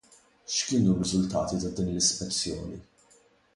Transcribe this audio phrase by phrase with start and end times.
[0.53, 2.79] X'kienu r-riżultati ta' din l-ispezzjoni?